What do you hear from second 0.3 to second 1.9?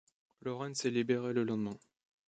Lorentz est libéré le lendemain.